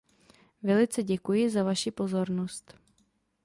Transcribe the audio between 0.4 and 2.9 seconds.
Velice děkuji za vaši pozornost.